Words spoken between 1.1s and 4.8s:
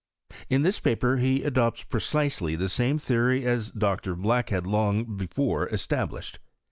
he adopts precisely the same theory as Dr. Black had